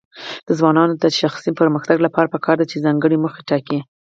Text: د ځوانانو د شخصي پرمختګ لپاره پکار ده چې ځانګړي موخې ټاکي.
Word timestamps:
د 0.47 0.49
ځوانانو 0.59 0.93
د 1.03 1.05
شخصي 1.19 1.51
پرمختګ 1.59 1.97
لپاره 2.05 2.31
پکار 2.35 2.55
ده 2.59 2.65
چې 2.71 2.83
ځانګړي 2.85 3.17
موخې 3.23 3.41
ټاکي. 3.49 3.79